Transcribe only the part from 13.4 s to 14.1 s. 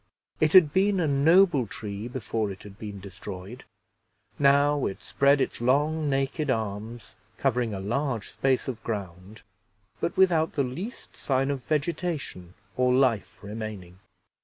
remaining.